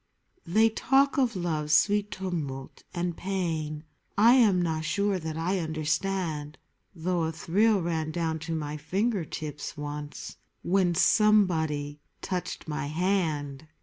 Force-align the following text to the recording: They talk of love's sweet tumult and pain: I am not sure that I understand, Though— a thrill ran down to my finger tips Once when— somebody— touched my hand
They 0.47 0.69
talk 0.71 1.19
of 1.19 1.35
love's 1.35 1.73
sweet 1.73 2.09
tumult 2.09 2.81
and 2.91 3.15
pain: 3.15 3.83
I 4.17 4.33
am 4.33 4.59
not 4.59 4.83
sure 4.83 5.19
that 5.19 5.37
I 5.37 5.59
understand, 5.59 6.57
Though— 6.95 7.21
a 7.25 7.31
thrill 7.31 7.83
ran 7.83 8.09
down 8.09 8.39
to 8.49 8.55
my 8.55 8.77
finger 8.77 9.23
tips 9.23 9.77
Once 9.77 10.37
when— 10.63 10.95
somebody— 10.95 11.99
touched 12.33 12.67
my 12.67 12.87
hand 12.87 13.67